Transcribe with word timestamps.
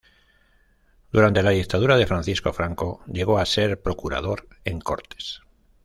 Durante 1.11 1.43
la 1.43 1.51
dictadura 1.51 1.95
de 1.95 2.07
Francisco 2.07 2.53
Franco 2.53 3.03
llegó 3.05 3.37
a 3.37 3.45
ser 3.45 3.79
procurador 3.83 4.47
en 4.65 4.79
Cortes. 4.81 5.41